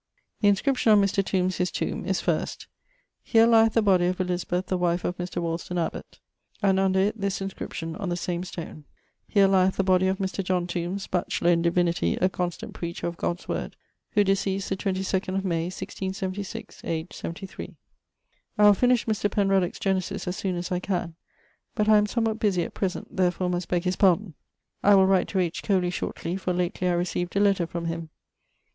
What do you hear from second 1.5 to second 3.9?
his tomb is first: 'Here lyeth the